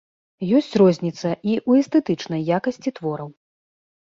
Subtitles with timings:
[0.59, 3.29] Ёсць розніца і ў эстэтычнай якасці твораў.